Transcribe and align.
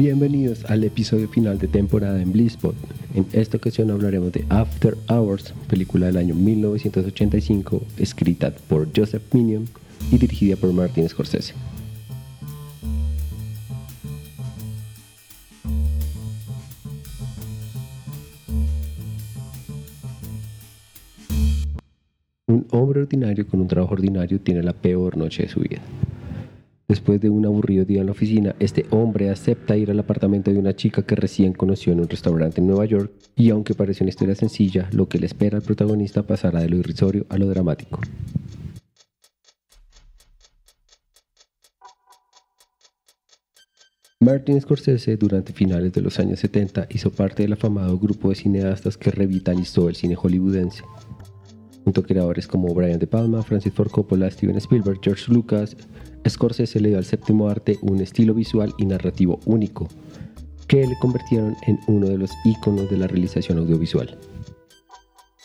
Bienvenidos 0.00 0.64
al 0.64 0.82
episodio 0.82 1.28
final 1.28 1.58
de 1.58 1.68
temporada 1.68 2.22
en 2.22 2.32
Blizzpot. 2.32 2.74
En 3.14 3.26
esta 3.32 3.58
ocasión 3.58 3.90
hablaremos 3.90 4.32
de 4.32 4.46
After 4.48 4.96
Hours, 5.10 5.52
película 5.68 6.06
del 6.06 6.16
año 6.16 6.34
1985, 6.34 7.82
escrita 7.98 8.50
por 8.50 8.88
Joseph 8.96 9.22
Minion 9.34 9.68
y 10.10 10.16
dirigida 10.16 10.56
por 10.56 10.72
Martin 10.72 11.06
Scorsese. 11.06 11.52
Un 22.46 22.66
hombre 22.70 23.02
ordinario 23.02 23.46
con 23.46 23.60
un 23.60 23.68
trabajo 23.68 23.92
ordinario 23.92 24.40
tiene 24.40 24.62
la 24.62 24.72
peor 24.72 25.18
noche 25.18 25.42
de 25.42 25.50
su 25.50 25.60
vida. 25.60 25.82
Después 26.90 27.20
de 27.20 27.30
un 27.30 27.46
aburrido 27.46 27.84
día 27.84 28.00
en 28.00 28.06
la 28.06 28.10
oficina, 28.10 28.56
este 28.58 28.84
hombre 28.90 29.30
acepta 29.30 29.76
ir 29.76 29.92
al 29.92 30.00
apartamento 30.00 30.50
de 30.50 30.58
una 30.58 30.74
chica 30.74 31.02
que 31.02 31.14
recién 31.14 31.52
conoció 31.52 31.92
en 31.92 32.00
un 32.00 32.08
restaurante 32.08 32.60
en 32.60 32.66
Nueva 32.66 32.84
York 32.84 33.12
y 33.36 33.50
aunque 33.50 33.76
parece 33.76 34.02
una 34.02 34.08
historia 34.08 34.34
sencilla, 34.34 34.88
lo 34.90 35.08
que 35.08 35.20
le 35.20 35.26
espera 35.26 35.56
al 35.56 35.62
protagonista 35.62 36.24
pasará 36.24 36.62
de 36.62 36.68
lo 36.68 36.78
irrisorio 36.78 37.26
a 37.28 37.38
lo 37.38 37.46
dramático. 37.46 38.00
Martin 44.18 44.60
Scorsese 44.60 45.16
durante 45.16 45.52
finales 45.52 45.92
de 45.92 46.00
los 46.00 46.18
años 46.18 46.40
70 46.40 46.88
hizo 46.90 47.12
parte 47.12 47.44
del 47.44 47.52
afamado 47.52 47.96
grupo 48.00 48.30
de 48.30 48.34
cineastas 48.34 48.96
que 48.96 49.12
revitalizó 49.12 49.88
el 49.88 49.94
cine 49.94 50.16
hollywoodense 50.16 50.82
junto 51.84 52.00
a 52.00 52.04
creadores 52.04 52.46
como 52.46 52.74
Brian 52.74 52.98
De 52.98 53.06
Palma, 53.06 53.42
Francis 53.42 53.72
Ford 53.72 53.90
Coppola, 53.90 54.30
Steven 54.30 54.56
Spielberg, 54.56 55.00
George 55.02 55.32
Lucas, 55.32 55.76
Scorsese 56.28 56.80
le 56.80 56.90
dio 56.90 56.98
al 56.98 57.04
séptimo 57.04 57.48
arte 57.48 57.78
un 57.82 58.00
estilo 58.00 58.34
visual 58.34 58.74
y 58.78 58.86
narrativo 58.86 59.40
único, 59.46 59.88
que 60.66 60.86
le 60.86 60.96
convirtieron 61.00 61.56
en 61.66 61.78
uno 61.86 62.08
de 62.08 62.18
los 62.18 62.30
íconos 62.44 62.90
de 62.90 62.98
la 62.98 63.06
realización 63.06 63.58
audiovisual. 63.58 64.18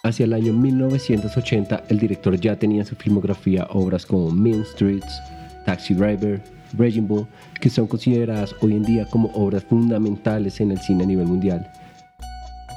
Hacia 0.03 0.25
el 0.25 0.33
año 0.33 0.53
1980, 0.53 1.85
el 1.89 1.99
director 1.99 2.39
ya 2.39 2.59
tenía 2.59 2.81
en 2.81 2.85
su 2.85 2.95
filmografía 2.95 3.67
obras 3.71 4.05
como 4.05 4.29
Mean 4.31 4.63
Streets, 4.65 5.19
Taxi 5.65 5.95
Driver, 5.95 6.43
Raging 6.77 7.07
Bull, 7.07 7.25
que 7.59 7.69
son 7.69 7.87
consideradas 7.87 8.55
hoy 8.61 8.73
en 8.73 8.83
día 8.83 9.07
como 9.09 9.31
obras 9.33 9.63
fundamentales 9.63 10.59
en 10.61 10.71
el 10.71 10.79
cine 10.79 11.03
a 11.03 11.07
nivel 11.07 11.25
mundial 11.25 11.71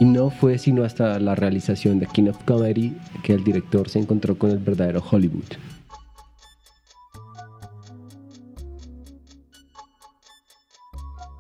y 0.00 0.04
no 0.04 0.30
fue 0.30 0.58
sino 0.58 0.84
hasta 0.84 1.18
la 1.18 1.34
realización 1.34 1.98
de 1.98 2.06
King 2.06 2.28
of 2.28 2.44
Comedy 2.44 2.96
que 3.22 3.34
el 3.34 3.44
director 3.44 3.88
se 3.88 3.98
encontró 3.98 4.38
con 4.38 4.50
el 4.50 4.58
verdadero 4.58 5.02
Hollywood. 5.10 5.44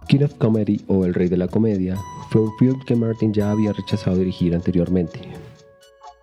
King 0.08 0.24
of 0.24 0.34
Comedy 0.38 0.80
o 0.86 1.04
El 1.04 1.12
Rey 1.12 1.28
de 1.28 1.36
la 1.36 1.48
Comedia 1.48 1.94
fue 2.30 2.40
un 2.40 2.56
film 2.58 2.80
que 2.86 2.96
Martin 2.96 3.34
ya 3.34 3.50
había 3.50 3.74
rechazado 3.74 4.16
dirigir 4.16 4.54
anteriormente, 4.54 5.20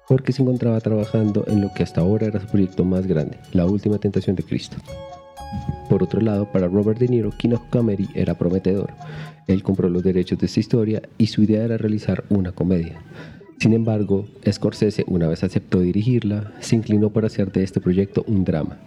porque 0.08 0.32
se 0.32 0.42
encontraba 0.42 0.82
trabajando 0.82 1.46
en 1.48 1.62
lo 1.62 1.72
que 1.72 1.84
hasta 1.84 2.02
ahora 2.02 2.26
era 2.26 2.40
su 2.40 2.48
proyecto 2.48 2.84
más 2.84 3.06
grande, 3.06 3.38
La 3.54 3.68
Última 3.68 4.00
Tentación 4.00 4.36
de 4.36 4.42
Cristo. 4.42 4.78
Por 5.88 6.02
otro 6.02 6.20
lado, 6.20 6.52
para 6.52 6.68
Robert 6.68 6.98
De 6.98 7.08
Niro, 7.08 7.30
King 7.38 7.52
of 7.52 7.62
Comedy 7.70 8.08
era 8.16 8.34
prometedor. 8.34 8.92
Él 9.46 9.62
compró 9.62 9.88
los 9.88 10.04
derechos 10.04 10.40
de 10.40 10.48
esta 10.48 10.62
historia 10.62 11.04
y 11.20 11.28
su 11.28 11.44
idea 11.44 11.64
era 11.64 11.78
realizar 11.78 12.24
una 12.30 12.54
comedia. 12.54 13.00
Sin 13.60 13.74
embargo, 13.74 14.26
Scorsese, 14.52 15.06
una 15.08 15.28
vez 15.28 15.44
aceptó 15.44 15.80
dirigirla, 15.82 16.54
se 16.60 16.76
inclinó 16.76 17.12
por 17.12 17.24
hacer 17.24 17.52
de 17.52 17.64
este 17.64 17.82
proyecto 17.82 18.26
un 18.28 18.46
drama. 18.46 18.80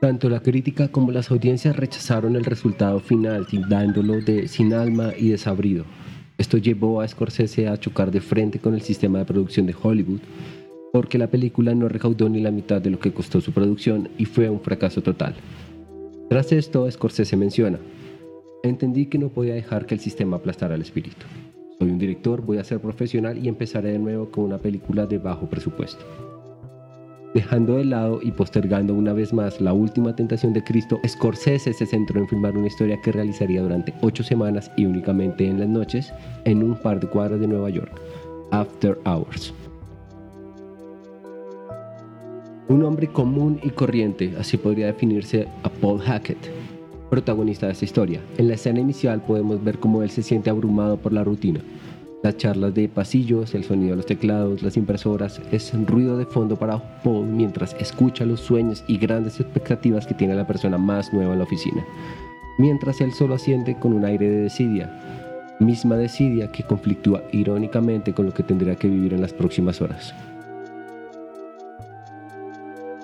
Tanto 0.00 0.30
la 0.30 0.40
crítica 0.40 0.88
como 0.88 1.12
las 1.12 1.30
audiencias 1.30 1.76
rechazaron 1.76 2.34
el 2.34 2.46
resultado 2.46 3.00
final, 3.00 3.46
dándolo 3.68 4.22
de 4.22 4.48
sin 4.48 4.72
alma 4.72 5.12
y 5.14 5.28
desabrido. 5.28 5.84
Esto 6.38 6.56
llevó 6.56 7.02
a 7.02 7.08
Scorsese 7.08 7.68
a 7.68 7.76
chocar 7.76 8.10
de 8.10 8.22
frente 8.22 8.58
con 8.58 8.72
el 8.72 8.80
sistema 8.80 9.18
de 9.18 9.26
producción 9.26 9.66
de 9.66 9.76
Hollywood, 9.80 10.20
porque 10.90 11.18
la 11.18 11.26
película 11.26 11.74
no 11.74 11.86
recaudó 11.86 12.30
ni 12.30 12.40
la 12.40 12.50
mitad 12.50 12.80
de 12.80 12.88
lo 12.88 12.98
que 12.98 13.12
costó 13.12 13.42
su 13.42 13.52
producción 13.52 14.08
y 14.16 14.24
fue 14.24 14.48
un 14.48 14.60
fracaso 14.60 15.02
total. 15.02 15.34
Tras 16.30 16.50
esto, 16.52 16.90
Scorsese 16.90 17.36
menciona, 17.36 17.78
entendí 18.62 19.04
que 19.04 19.18
no 19.18 19.28
podía 19.28 19.52
dejar 19.52 19.84
que 19.84 19.96
el 19.96 20.00
sistema 20.00 20.38
aplastara 20.38 20.76
el 20.76 20.82
espíritu. 20.82 21.26
Soy 21.78 21.90
un 21.90 21.98
director, 21.98 22.40
voy 22.40 22.56
a 22.56 22.64
ser 22.64 22.80
profesional 22.80 23.36
y 23.36 23.48
empezaré 23.48 23.92
de 23.92 23.98
nuevo 23.98 24.30
con 24.30 24.44
una 24.44 24.56
película 24.56 25.04
de 25.04 25.18
bajo 25.18 25.50
presupuesto. 25.50 26.29
Dejando 27.34 27.76
de 27.76 27.84
lado 27.84 28.18
y 28.20 28.32
postergando 28.32 28.92
una 28.92 29.12
vez 29.12 29.32
más 29.32 29.60
la 29.60 29.72
última 29.72 30.16
tentación 30.16 30.52
de 30.52 30.64
Cristo, 30.64 31.00
Scorsese 31.06 31.72
se 31.72 31.86
centró 31.86 32.20
en 32.20 32.26
filmar 32.26 32.56
una 32.56 32.66
historia 32.66 33.00
que 33.00 33.12
realizaría 33.12 33.62
durante 33.62 33.94
ocho 34.00 34.24
semanas 34.24 34.68
y 34.76 34.84
únicamente 34.84 35.46
en 35.46 35.60
las 35.60 35.68
noches 35.68 36.12
en 36.44 36.64
un 36.64 36.74
par 36.74 36.98
de 36.98 37.06
cuadras 37.06 37.38
de 37.38 37.46
Nueva 37.46 37.70
York, 37.70 37.92
After 38.50 38.98
Hours. 39.04 39.54
Un 42.66 42.82
hombre 42.82 43.06
común 43.06 43.60
y 43.62 43.70
corriente, 43.70 44.34
así 44.36 44.56
podría 44.56 44.86
definirse 44.86 45.46
a 45.62 45.68
Paul 45.68 46.00
Hackett, 46.00 46.50
protagonista 47.10 47.66
de 47.66 47.72
esta 47.72 47.84
historia. 47.84 48.20
En 48.38 48.48
la 48.48 48.54
escena 48.54 48.80
inicial 48.80 49.22
podemos 49.22 49.62
ver 49.62 49.78
cómo 49.78 50.02
él 50.02 50.10
se 50.10 50.24
siente 50.24 50.50
abrumado 50.50 50.96
por 50.96 51.12
la 51.12 51.22
rutina. 51.22 51.60
Las 52.22 52.36
charlas 52.36 52.74
de 52.74 52.86
pasillos, 52.86 53.54
el 53.54 53.64
sonido 53.64 53.92
de 53.92 53.96
los 53.96 54.06
teclados, 54.06 54.62
las 54.62 54.76
impresoras, 54.76 55.40
es 55.52 55.72
ruido 55.86 56.18
de 56.18 56.26
fondo 56.26 56.54
para 56.54 56.78
Paul 57.02 57.26
mientras 57.26 57.74
escucha 57.80 58.26
los 58.26 58.40
sueños 58.40 58.84
y 58.86 58.98
grandes 58.98 59.40
expectativas 59.40 60.06
que 60.06 60.12
tiene 60.12 60.34
la 60.34 60.46
persona 60.46 60.76
más 60.76 61.14
nueva 61.14 61.32
en 61.32 61.38
la 61.38 61.44
oficina. 61.44 61.82
Mientras 62.58 63.00
él 63.00 63.14
solo 63.14 63.36
asciende 63.36 63.74
con 63.78 63.94
un 63.94 64.04
aire 64.04 64.28
de 64.28 64.42
desidia, 64.42 64.90
misma 65.60 65.96
desidia 65.96 66.52
que 66.52 66.62
conflictúa 66.62 67.22
irónicamente 67.32 68.12
con 68.12 68.26
lo 68.26 68.34
que 68.34 68.42
tendría 68.42 68.76
que 68.76 68.88
vivir 68.88 69.14
en 69.14 69.22
las 69.22 69.32
próximas 69.32 69.80
horas. 69.80 70.14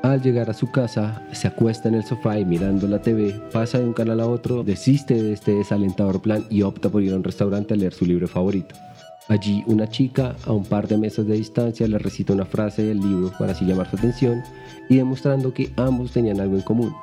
Al 0.02 0.20
llegar 0.20 0.50
a 0.50 0.54
su 0.54 0.70
casa, 0.70 1.22
se 1.32 1.48
acuesta 1.48 1.88
en 1.88 1.94
el 1.94 2.04
sofá 2.04 2.38
y 2.38 2.44
mirando 2.44 2.86
la 2.86 3.00
TV, 3.00 3.34
pasa 3.50 3.78
de 3.78 3.86
un 3.86 3.94
canal 3.94 4.20
a 4.20 4.26
otro, 4.26 4.62
desiste 4.62 5.20
de 5.22 5.32
este 5.32 5.52
desalentador 5.52 6.20
plan 6.20 6.44
y 6.50 6.60
opta 6.60 6.90
por 6.90 7.02
ir 7.02 7.14
a 7.14 7.16
un 7.16 7.24
restaurante 7.24 7.72
a 7.72 7.76
leer 7.78 7.94
su 7.94 8.04
libro 8.04 8.28
favorito. 8.28 8.74
Allí 9.28 9.64
una 9.66 9.88
chica, 9.88 10.36
a 10.44 10.52
un 10.52 10.64
par 10.64 10.86
de 10.86 10.96
mesas 10.96 11.26
de 11.26 11.34
distancia, 11.34 11.88
le 11.88 11.98
recita 11.98 12.32
una 12.32 12.44
frase 12.44 12.82
del 12.82 13.00
libro 13.00 13.32
para 13.38 13.52
así 13.52 13.64
llamar 13.64 13.90
su 13.90 13.96
atención 13.96 14.42
y 14.88 14.96
demostrando 14.96 15.52
que 15.52 15.72
ambos 15.76 16.12
tenían 16.12 16.40
algo 16.40 16.56
en 16.56 16.62
común, 16.62 16.94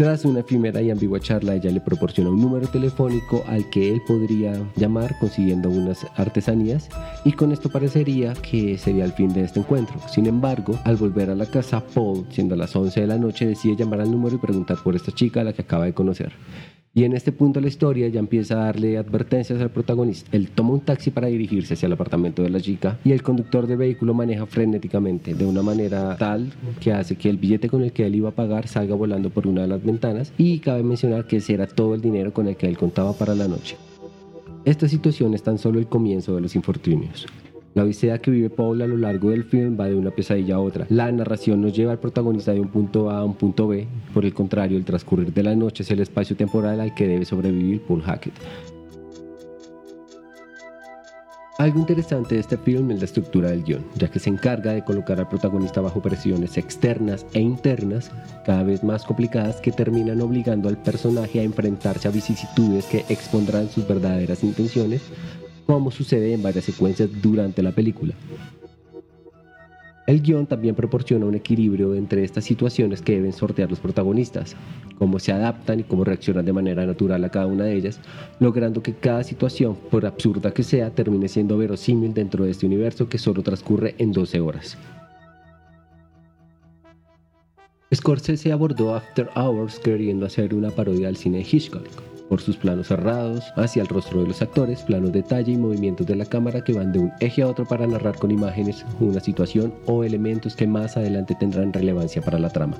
tras 0.00 0.24
una 0.24 0.40
efímera 0.40 0.80
y 0.80 0.90
ambigua 0.90 1.20
charla, 1.20 1.56
ella 1.56 1.70
le 1.70 1.82
proporciona 1.82 2.30
un 2.30 2.40
número 2.40 2.66
telefónico 2.66 3.44
al 3.46 3.68
que 3.68 3.92
él 3.92 4.00
podría 4.06 4.54
llamar 4.74 5.14
consiguiendo 5.20 5.68
unas 5.68 6.06
artesanías 6.16 6.88
y 7.26 7.32
con 7.32 7.52
esto 7.52 7.68
parecería 7.68 8.32
que 8.32 8.78
sería 8.78 9.04
el 9.04 9.12
fin 9.12 9.30
de 9.34 9.42
este 9.42 9.60
encuentro. 9.60 10.00
Sin 10.08 10.24
embargo, 10.24 10.78
al 10.84 10.96
volver 10.96 11.28
a 11.28 11.34
la 11.34 11.44
casa, 11.44 11.84
Paul, 11.84 12.26
siendo 12.30 12.56
las 12.56 12.74
11 12.74 12.98
de 12.98 13.06
la 13.08 13.18
noche, 13.18 13.46
decide 13.46 13.76
llamar 13.76 14.00
al 14.00 14.10
número 14.10 14.36
y 14.36 14.38
preguntar 14.38 14.78
por 14.82 14.96
esta 14.96 15.12
chica 15.12 15.42
a 15.42 15.44
la 15.44 15.52
que 15.52 15.60
acaba 15.60 15.84
de 15.84 15.92
conocer. 15.92 16.32
Y 16.92 17.04
en 17.04 17.12
este 17.12 17.30
punto 17.30 17.60
de 17.60 17.62
la 17.62 17.68
historia 17.68 18.08
ya 18.08 18.18
empieza 18.18 18.54
a 18.54 18.64
darle 18.64 18.98
advertencias 18.98 19.60
al 19.60 19.70
protagonista. 19.70 20.28
Él 20.36 20.50
toma 20.50 20.70
un 20.70 20.80
taxi 20.80 21.12
para 21.12 21.28
dirigirse 21.28 21.74
hacia 21.74 21.86
el 21.86 21.92
apartamento 21.92 22.42
de 22.42 22.50
la 22.50 22.60
chica 22.60 22.98
y 23.04 23.12
el 23.12 23.22
conductor 23.22 23.68
del 23.68 23.76
vehículo 23.76 24.12
maneja 24.12 24.44
frenéticamente 24.44 25.34
de 25.34 25.46
una 25.46 25.62
manera 25.62 26.16
tal 26.16 26.52
que 26.80 26.92
hace 26.92 27.14
que 27.14 27.30
el 27.30 27.36
billete 27.36 27.68
con 27.68 27.84
el 27.84 27.92
que 27.92 28.06
él 28.06 28.16
iba 28.16 28.30
a 28.30 28.34
pagar 28.34 28.66
salga 28.66 28.96
volando 28.96 29.30
por 29.30 29.46
una 29.46 29.62
de 29.62 29.68
las 29.68 29.84
ventanas 29.84 30.32
y 30.36 30.58
cabe 30.58 30.82
mencionar 30.82 31.28
que 31.28 31.36
ese 31.36 31.54
era 31.54 31.68
todo 31.68 31.94
el 31.94 32.00
dinero 32.00 32.32
con 32.32 32.48
el 32.48 32.56
que 32.56 32.66
él 32.66 32.76
contaba 32.76 33.12
para 33.12 33.36
la 33.36 33.46
noche. 33.46 33.76
Esta 34.64 34.88
situación 34.88 35.32
es 35.34 35.44
tan 35.44 35.58
solo 35.58 35.78
el 35.78 35.86
comienzo 35.86 36.34
de 36.34 36.40
los 36.40 36.56
infortunios. 36.56 37.26
La 37.72 37.84
odisea 37.84 38.20
que 38.20 38.32
vive 38.32 38.50
Paul 38.50 38.82
a 38.82 38.86
lo 38.86 38.96
largo 38.96 39.30
del 39.30 39.44
film 39.44 39.78
va 39.78 39.86
de 39.86 39.94
una 39.94 40.10
pesadilla 40.10 40.56
a 40.56 40.60
otra. 40.60 40.86
La 40.88 41.10
narración 41.12 41.62
nos 41.62 41.72
lleva 41.72 41.92
al 41.92 42.00
protagonista 42.00 42.52
de 42.52 42.60
un 42.60 42.68
punto 42.68 43.10
A 43.10 43.18
a 43.18 43.24
un 43.24 43.34
punto 43.34 43.68
B. 43.68 43.86
Por 44.12 44.24
el 44.24 44.34
contrario, 44.34 44.76
el 44.76 44.84
transcurrir 44.84 45.32
de 45.32 45.42
la 45.44 45.54
noche 45.54 45.84
es 45.84 45.90
el 45.92 46.00
espacio 46.00 46.34
temporal 46.34 46.80
al 46.80 46.94
que 46.94 47.06
debe 47.06 47.24
sobrevivir 47.24 47.80
Paul 47.82 48.02
Hackett. 48.02 48.34
Algo 51.58 51.78
interesante 51.78 52.36
de 52.36 52.40
este 52.40 52.56
film 52.56 52.90
es 52.90 53.00
la 53.00 53.04
estructura 53.04 53.50
del 53.50 53.62
guion, 53.62 53.84
ya 53.94 54.10
que 54.10 54.18
se 54.18 54.30
encarga 54.30 54.72
de 54.72 54.82
colocar 54.82 55.20
al 55.20 55.28
protagonista 55.28 55.82
bajo 55.82 56.00
presiones 56.00 56.56
externas 56.56 57.26
e 57.34 57.40
internas 57.40 58.10
cada 58.46 58.62
vez 58.62 58.82
más 58.82 59.04
complicadas 59.04 59.60
que 59.60 59.70
terminan 59.70 60.22
obligando 60.22 60.70
al 60.70 60.78
personaje 60.78 61.38
a 61.38 61.42
enfrentarse 61.42 62.08
a 62.08 62.12
vicisitudes 62.12 62.86
que 62.86 63.04
expondrán 63.10 63.68
sus 63.68 63.86
verdaderas 63.86 64.42
intenciones 64.42 65.02
como 65.70 65.92
sucede 65.92 66.34
en 66.34 66.42
varias 66.42 66.64
secuencias 66.64 67.08
durante 67.22 67.62
la 67.62 67.70
película. 67.70 68.12
El 70.08 70.20
guion 70.20 70.44
también 70.44 70.74
proporciona 70.74 71.26
un 71.26 71.36
equilibrio 71.36 71.94
entre 71.94 72.24
estas 72.24 72.42
situaciones 72.42 73.00
que 73.02 73.12
deben 73.12 73.32
sortear 73.32 73.70
los 73.70 73.78
protagonistas, 73.78 74.56
cómo 74.98 75.20
se 75.20 75.30
adaptan 75.30 75.78
y 75.78 75.82
cómo 75.84 76.02
reaccionan 76.02 76.44
de 76.44 76.52
manera 76.52 76.84
natural 76.84 77.22
a 77.22 77.28
cada 77.28 77.46
una 77.46 77.66
de 77.66 77.76
ellas, 77.76 78.00
logrando 78.40 78.82
que 78.82 78.94
cada 78.94 79.22
situación, 79.22 79.76
por 79.92 80.04
absurda 80.06 80.52
que 80.52 80.64
sea, 80.64 80.90
termine 80.90 81.28
siendo 81.28 81.56
verosímil 81.56 82.14
dentro 82.14 82.44
de 82.44 82.50
este 82.50 82.66
universo 82.66 83.08
que 83.08 83.18
solo 83.18 83.44
transcurre 83.44 83.94
en 83.98 84.10
12 84.10 84.40
horas. 84.40 84.76
Scorsese 87.94 88.50
abordó 88.50 88.96
After 88.96 89.30
Hours 89.36 89.78
queriendo 89.78 90.26
hacer 90.26 90.52
una 90.52 90.70
parodia 90.72 91.06
al 91.06 91.16
cine 91.16 91.38
de 91.38 91.46
Hitchcock, 91.48 91.86
por 92.30 92.40
sus 92.40 92.56
planos 92.56 92.86
cerrados, 92.86 93.44
hacia 93.56 93.82
el 93.82 93.88
rostro 93.88 94.22
de 94.22 94.28
los 94.28 94.40
actores, 94.40 94.82
planos 94.82 95.12
de 95.12 95.20
detalle 95.20 95.52
y 95.52 95.56
movimientos 95.56 96.06
de 96.06 96.14
la 96.14 96.24
cámara 96.24 96.62
que 96.62 96.72
van 96.72 96.92
de 96.92 97.00
un 97.00 97.12
eje 97.18 97.42
a 97.42 97.48
otro 97.48 97.66
para 97.66 97.88
narrar 97.88 98.16
con 98.16 98.30
imágenes 98.30 98.86
una 99.00 99.18
situación 99.20 99.74
o 99.86 100.04
elementos 100.04 100.54
que 100.54 100.66
más 100.66 100.96
adelante 100.96 101.36
tendrán 101.38 101.72
relevancia 101.72 102.22
para 102.22 102.38
la 102.38 102.48
trama. 102.48 102.78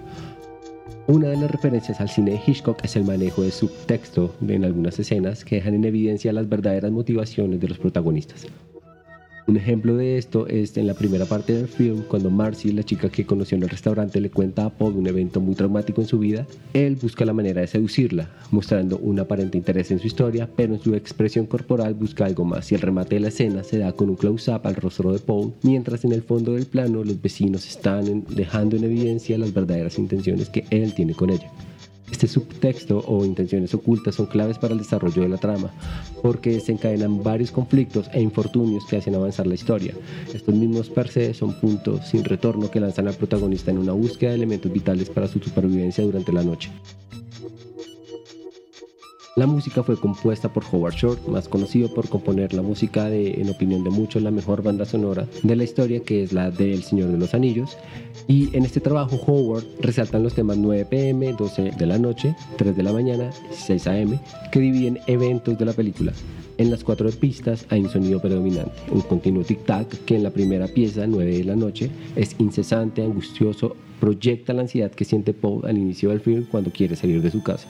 Una 1.09 1.29
de 1.29 1.37
las 1.37 1.51
referencias 1.51 2.01
al 2.01 2.09
cine 2.09 2.31
de 2.31 2.41
Hitchcock 2.47 2.85
es 2.85 2.95
el 2.95 3.03
manejo 3.03 3.43
de 3.43 3.51
subtexto 3.51 4.33
en 4.47 4.65
algunas 4.65 4.97
escenas 5.01 5.45
que 5.45 5.57
dejan 5.57 5.75
en 5.75 5.85
evidencia 5.85 6.33
las 6.33 6.49
verdaderas 6.49 6.93
motivaciones 6.93 7.59
de 7.59 7.69
los 7.69 7.79
protagonistas. 7.79 8.47
Un 9.51 9.57
ejemplo 9.57 9.97
de 9.97 10.17
esto 10.17 10.47
es 10.47 10.77
en 10.77 10.87
la 10.87 10.95
primera 10.95 11.25
parte 11.25 11.53
del 11.53 11.67
film, 11.67 12.05
cuando 12.07 12.31
Marcy, 12.31 12.71
la 12.71 12.85
chica 12.85 13.09
que 13.09 13.27
conoció 13.27 13.57
en 13.57 13.65
el 13.65 13.69
restaurante, 13.69 14.21
le 14.21 14.31
cuenta 14.31 14.65
a 14.65 14.71
Paul 14.71 14.95
un 14.95 15.09
evento 15.09 15.41
muy 15.41 15.57
traumático 15.57 16.01
en 16.01 16.07
su 16.07 16.21
vida. 16.21 16.47
Él 16.73 16.95
busca 16.95 17.25
la 17.25 17.33
manera 17.33 17.61
de 17.61 17.67
seducirla, 17.67 18.31
mostrando 18.53 18.99
un 18.99 19.19
aparente 19.19 19.59
interés 19.59 19.91
en 19.91 19.99
su 19.99 20.07
historia, 20.07 20.49
pero 20.55 20.75
en 20.75 20.81
su 20.81 20.95
expresión 20.95 21.47
corporal 21.47 21.95
busca 21.95 22.27
algo 22.27 22.45
más. 22.45 22.71
Y 22.71 22.77
el 22.77 22.81
remate 22.81 23.17
de 23.17 23.23
la 23.23 23.29
escena 23.29 23.65
se 23.65 23.79
da 23.79 23.91
con 23.91 24.09
un 24.09 24.15
close-up 24.15 24.61
al 24.63 24.77
rostro 24.77 25.13
de 25.13 25.19
Paul, 25.19 25.53
mientras 25.63 26.05
en 26.05 26.13
el 26.13 26.23
fondo 26.23 26.55
del 26.55 26.67
plano 26.67 27.03
los 27.03 27.21
vecinos 27.21 27.67
están 27.67 28.25
dejando 28.29 28.77
en 28.77 28.85
evidencia 28.85 29.37
las 29.37 29.53
verdaderas 29.53 29.99
intenciones 29.99 30.49
que 30.49 30.65
él 30.71 30.95
tiene 30.95 31.15
con 31.15 31.29
ella. 31.29 31.51
Este 32.11 32.27
subtexto 32.27 33.05
o 33.07 33.25
intenciones 33.25 33.73
ocultas 33.75 34.15
son 34.15 34.27
claves 34.27 34.59
para 34.59 34.73
el 34.75 34.79
desarrollo 34.79 35.23
de 35.23 35.29
la 35.29 35.39
trama, 35.39 35.71
porque 36.23 36.51
desencadenan 36.51 37.23
varios 37.23 37.51
conflictos 37.51 38.09
e 38.13 38.21
infortunios 38.21 38.85
que 38.87 38.97
hacen 38.97 39.15
avanzar 39.15 39.47
la 39.47 39.55
historia. 39.55 39.95
Estos 40.33 40.55
mismos 40.55 40.91
per 40.91 41.09
se 41.09 41.35
son 41.35 41.59
puntos 41.61 42.09
sin 42.09 42.25
retorno 42.25 42.71
que 42.71 42.81
lanzan 42.81 43.09
al 43.09 43.15
protagonista 43.15 43.71
en 43.71 43.79
una 43.79 43.93
búsqueda 43.93 44.31
de 44.31 44.37
elementos 44.37 44.73
vitales 44.73 45.09
para 45.09 45.29
su 45.29 45.39
supervivencia 45.39 46.05
durante 46.05 46.33
la 46.33 46.43
noche. 46.43 46.71
La 49.37 49.47
música 49.47 49.85
fue 49.85 49.97
compuesta 49.97 50.53
por 50.53 50.65
Howard 50.73 50.95
Short, 50.95 51.29
más 51.29 51.49
conocido 51.49 51.89
por 51.95 52.09
componer 52.09 52.53
la 52.53 52.63
música 52.63 53.09
de, 53.09 53.41
en 53.41 53.49
opinión 53.49 53.85
de 53.85 53.91
muchos, 53.91 54.23
la 54.23 54.33
mejor 54.33 54.61
banda 54.61 54.85
sonora 54.85 55.25
de 55.45 55.55
la 55.55 55.63
historia, 55.63 56.01
que 56.01 56.25
es 56.25 56.33
la 56.33 56.51
de 56.51 56.75
El 56.75 56.83
Señor 56.83 57.13
de 57.13 57.19
los 57.19 57.33
Anillos. 57.33 57.79
Y 58.27 58.55
en 58.57 58.65
este 58.65 58.81
trabajo 58.81 59.17
Howard 59.25 59.65
resaltan 59.81 60.25
los 60.25 60.35
temas 60.35 60.57
9 60.57 60.85
pm, 60.85 61.33
12 61.35 61.71
de 61.79 61.87
la 61.87 61.97
noche, 61.97 62.35
3 62.57 62.77
de 62.77 62.83
la 62.83 62.93
mañana, 62.93 63.31
6 63.53 63.87
am, 63.87 64.19
que 64.51 64.59
dividen 64.59 64.99
eventos 65.07 65.57
de 65.57 65.65
la 65.65 65.75
película. 65.75 66.13
En 66.59 66.71
las 66.71 66.83
cuatro 66.83 67.09
pistas 67.11 67.67
hay 67.71 67.83
un 67.83 67.89
sonido 67.89 68.21
predominante, 68.21 68.73
un 68.91 69.01
continuo 69.03 69.45
tic-tac 69.45 69.87
que 70.05 70.17
en 70.17 70.25
la 70.25 70.31
primera 70.31 70.67
pieza, 70.67 71.07
9 71.07 71.39
de 71.39 71.45
la 71.45 71.57
noche, 71.57 71.89
es 72.17 72.35
incesante, 72.39 73.03
angustioso, 73.03 73.77
proyecta 74.01 74.53
la 74.53 74.63
ansiedad 74.63 74.91
que 74.91 75.05
siente 75.05 75.33
Paul 75.35 75.65
al 75.67 75.79
inicio 75.79 76.09
del 76.11 76.21
film 76.21 76.47
cuando 76.51 76.71
quiere 76.71 76.97
salir 76.97 77.23
de 77.23 77.31
su 77.31 77.43
casa. 77.43 77.69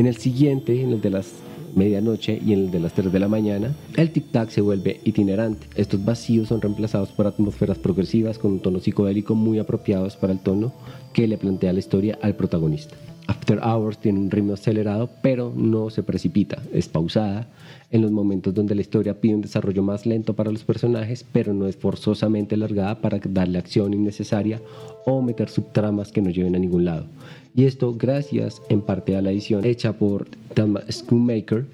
En 0.00 0.06
el 0.06 0.16
siguiente, 0.16 0.80
en 0.80 0.92
el 0.92 1.02
de 1.02 1.10
las 1.10 1.30
medianoche 1.76 2.40
y 2.42 2.54
en 2.54 2.60
el 2.60 2.70
de 2.70 2.80
las 2.80 2.94
3 2.94 3.12
de 3.12 3.18
la 3.18 3.28
mañana, 3.28 3.74
el 3.98 4.10
tic-tac 4.10 4.48
se 4.48 4.62
vuelve 4.62 4.98
itinerante. 5.04 5.66
Estos 5.74 6.02
vacíos 6.02 6.48
son 6.48 6.62
reemplazados 6.62 7.10
por 7.10 7.26
atmósferas 7.26 7.78
progresivas 7.78 8.38
con 8.38 8.52
un 8.52 8.60
tono 8.60 8.80
psicodélico 8.80 9.34
muy 9.34 9.58
apropiados 9.58 10.16
para 10.16 10.32
el 10.32 10.38
tono 10.38 10.72
que 11.12 11.28
le 11.28 11.36
plantea 11.36 11.74
la 11.74 11.80
historia 11.80 12.18
al 12.22 12.34
protagonista. 12.34 12.96
After 13.30 13.60
Hours 13.62 13.98
tiene 13.98 14.18
un 14.18 14.28
ritmo 14.28 14.54
acelerado, 14.54 15.08
pero 15.22 15.52
no 15.54 15.88
se 15.88 16.02
precipita, 16.02 16.60
es 16.72 16.88
pausada 16.88 17.46
en 17.92 18.02
los 18.02 18.10
momentos 18.10 18.52
donde 18.52 18.74
la 18.74 18.80
historia 18.80 19.20
pide 19.20 19.36
un 19.36 19.40
desarrollo 19.40 19.84
más 19.84 20.04
lento 20.04 20.34
para 20.34 20.50
los 20.50 20.64
personajes, 20.64 21.24
pero 21.32 21.54
no 21.54 21.68
es 21.68 21.76
forzosamente 21.76 22.56
alargada 22.56 23.00
para 23.00 23.20
darle 23.22 23.58
acción 23.58 23.94
innecesaria 23.94 24.60
o 25.06 25.22
meter 25.22 25.48
subtramas 25.48 26.10
que 26.10 26.20
no 26.20 26.30
lleven 26.30 26.56
a 26.56 26.58
ningún 26.58 26.84
lado. 26.84 27.06
Y 27.54 27.66
esto 27.66 27.94
gracias 27.94 28.62
en 28.68 28.80
parte 28.80 29.16
a 29.16 29.22
la 29.22 29.30
edición 29.30 29.64
hecha 29.64 29.92
por 29.92 30.26
Thelma 30.54 30.82
Schoonmaker, 30.90 31.66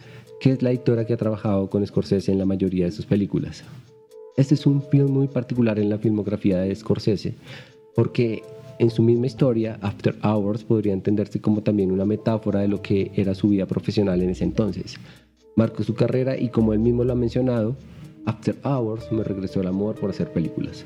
que 0.42 0.50
es 0.50 0.60
la 0.60 0.72
editora 0.72 1.06
que 1.06 1.14
ha 1.14 1.18
trabajado 1.18 1.70
con 1.70 1.86
Scorsese 1.86 2.32
en 2.32 2.38
la 2.38 2.44
mayoría 2.44 2.84
de 2.84 2.92
sus 2.92 3.06
películas. 3.06 3.64
Este 4.36 4.56
es 4.56 4.66
un 4.66 4.82
film 4.82 5.10
muy 5.10 5.28
particular 5.28 5.78
en 5.78 5.88
la 5.88 5.96
filmografía 5.96 6.58
de 6.58 6.74
Scorsese, 6.74 7.32
porque 7.94 8.42
en 8.78 8.90
su 8.90 9.02
misma 9.02 9.26
historia, 9.26 9.78
After 9.80 10.16
Hours 10.22 10.64
podría 10.64 10.92
entenderse 10.92 11.40
como 11.40 11.62
también 11.62 11.90
una 11.90 12.04
metáfora 12.04 12.60
de 12.60 12.68
lo 12.68 12.82
que 12.82 13.10
era 13.14 13.34
su 13.34 13.48
vida 13.48 13.66
profesional 13.66 14.22
en 14.22 14.30
ese 14.30 14.44
entonces. 14.44 14.96
Marcó 15.56 15.82
su 15.82 15.94
carrera 15.94 16.38
y 16.38 16.50
como 16.50 16.72
él 16.72 16.80
mismo 16.80 17.04
lo 17.04 17.12
ha 17.12 17.16
mencionado, 17.16 17.76
After 18.26 18.56
Hours 18.64 19.10
me 19.12 19.24
regresó 19.24 19.60
el 19.60 19.68
amor 19.68 19.94
por 19.94 20.10
hacer 20.10 20.32
películas. 20.32 20.84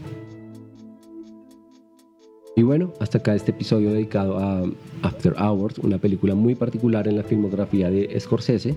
Y 2.60 2.62
bueno, 2.62 2.92
hasta 3.00 3.16
acá 3.16 3.34
este 3.34 3.52
episodio 3.52 3.90
dedicado 3.90 4.38
a 4.38 4.62
After 5.00 5.34
Hours, 5.40 5.78
una 5.78 5.96
película 5.96 6.34
muy 6.34 6.54
particular 6.54 7.08
en 7.08 7.16
la 7.16 7.22
filmografía 7.22 7.90
de 7.90 8.14
Scorsese. 8.20 8.74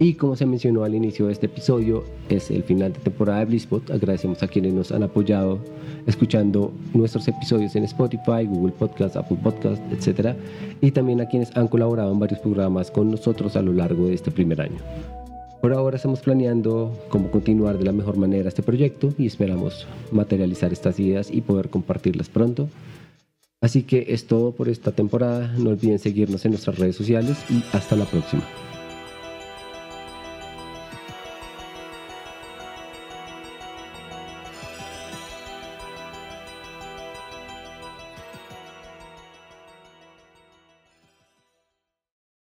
Y 0.00 0.14
como 0.14 0.34
se 0.34 0.46
mencionó 0.46 0.82
al 0.82 0.96
inicio 0.96 1.28
de 1.28 1.34
este 1.34 1.46
episodio, 1.46 2.02
es 2.28 2.50
el 2.50 2.64
final 2.64 2.92
de 2.92 2.98
temporada 2.98 3.38
de 3.38 3.44
Blisspot. 3.44 3.88
Agradecemos 3.92 4.42
a 4.42 4.48
quienes 4.48 4.74
nos 4.74 4.90
han 4.90 5.04
apoyado 5.04 5.60
escuchando 6.08 6.72
nuestros 6.92 7.28
episodios 7.28 7.76
en 7.76 7.84
Spotify, 7.84 8.46
Google 8.46 8.72
Podcast, 8.72 9.14
Apple 9.14 9.38
Podcast, 9.40 9.80
etc. 9.92 10.34
Y 10.80 10.90
también 10.90 11.20
a 11.20 11.28
quienes 11.28 11.56
han 11.56 11.68
colaborado 11.68 12.10
en 12.12 12.18
varios 12.18 12.40
programas 12.40 12.90
con 12.90 13.12
nosotros 13.12 13.54
a 13.54 13.62
lo 13.62 13.72
largo 13.72 14.08
de 14.08 14.14
este 14.14 14.32
primer 14.32 14.60
año. 14.60 14.78
Por 15.60 15.72
ahora 15.72 15.94
estamos 15.94 16.18
planeando 16.18 16.98
cómo 17.10 17.30
continuar 17.30 17.78
de 17.78 17.84
la 17.84 17.92
mejor 17.92 18.16
manera 18.16 18.48
este 18.48 18.64
proyecto 18.64 19.14
y 19.16 19.28
esperamos 19.28 19.86
materializar 20.10 20.72
estas 20.72 20.98
ideas 20.98 21.30
y 21.30 21.42
poder 21.42 21.70
compartirlas 21.70 22.28
pronto. 22.28 22.68
Así 23.60 23.82
que 23.82 24.06
es 24.08 24.26
todo 24.26 24.52
por 24.52 24.68
esta 24.68 24.92
temporada. 24.92 25.48
No 25.58 25.70
olviden 25.70 25.98
seguirnos 25.98 26.44
en 26.44 26.52
nuestras 26.52 26.78
redes 26.78 26.96
sociales 26.96 27.36
y 27.50 27.62
hasta 27.76 27.94
la 27.94 28.06
próxima. 28.06 28.42